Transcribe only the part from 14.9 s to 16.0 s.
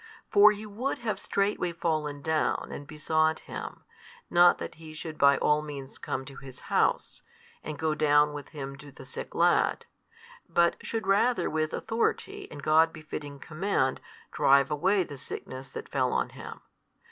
the sickness that